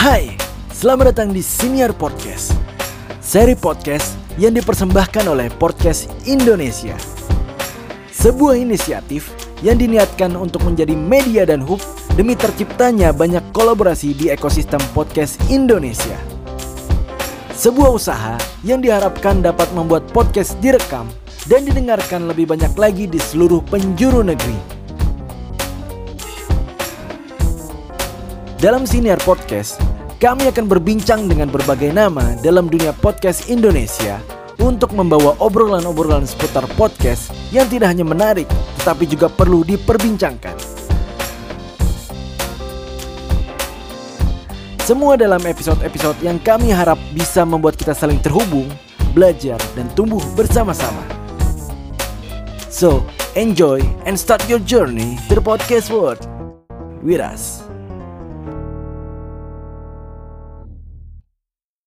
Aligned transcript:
Hai, 0.00 0.32
selamat 0.72 1.12
datang 1.12 1.28
di 1.28 1.44
Senior 1.44 1.92
Podcast 1.92 2.56
Seri 3.20 3.52
podcast 3.52 4.16
yang 4.40 4.56
dipersembahkan 4.56 5.28
oleh 5.28 5.52
Podcast 5.52 6.08
Indonesia. 6.24 6.96
Sebuah 8.08 8.56
inisiatif 8.56 9.28
yang 9.60 9.76
diniatkan 9.76 10.40
untuk 10.40 10.64
menjadi 10.64 10.96
media 10.96 11.44
dan 11.44 11.60
hub 11.60 11.84
Demi 12.16 12.32
terciptanya 12.32 13.12
banyak 13.12 13.44
kolaborasi 13.52 14.16
di 14.16 14.32
ekosistem 14.32 14.80
podcast 14.96 15.36
Indonesia. 15.52 16.16
Sebuah 17.52 17.92
usaha 17.92 18.40
yang 18.64 18.80
diharapkan 18.80 19.44
dapat 19.44 19.68
membuat 19.76 20.08
podcast 20.16 20.56
direkam 20.64 21.12
dan 21.44 21.68
didengarkan 21.68 22.24
lebih 22.24 22.48
banyak 22.48 22.72
lagi 22.80 23.04
di 23.04 23.20
seluruh 23.20 23.60
penjuru 23.68 24.24
negeri 24.24 24.69
Dalam 28.60 28.84
Siniar 28.84 29.16
Podcast, 29.24 29.80
kami 30.20 30.52
akan 30.52 30.68
berbincang 30.68 31.24
dengan 31.32 31.48
berbagai 31.48 31.96
nama 31.96 32.36
dalam 32.44 32.68
dunia 32.68 32.92
podcast 32.92 33.48
Indonesia 33.48 34.20
untuk 34.60 34.92
membawa 34.92 35.32
obrolan-obrolan 35.40 36.28
seputar 36.28 36.68
podcast 36.76 37.32
yang 37.56 37.64
tidak 37.72 37.88
hanya 37.88 38.04
menarik, 38.04 38.44
tetapi 38.76 39.08
juga 39.08 39.32
perlu 39.32 39.64
diperbincangkan. 39.64 40.52
Semua 44.84 45.16
dalam 45.16 45.40
episode-episode 45.40 46.20
yang 46.20 46.36
kami 46.36 46.68
harap 46.68 47.00
bisa 47.16 47.48
membuat 47.48 47.80
kita 47.80 47.96
saling 47.96 48.20
terhubung, 48.20 48.68
belajar, 49.16 49.56
dan 49.72 49.88
tumbuh 49.96 50.20
bersama-sama. 50.36 51.00
So, 52.68 53.08
enjoy 53.40 53.80
and 54.04 54.20
start 54.20 54.44
your 54.52 54.60
journey 54.60 55.16
to 55.32 55.40
the 55.40 55.40
podcast 55.40 55.88
world 55.88 56.20
with 57.00 57.24
us. 57.24 57.69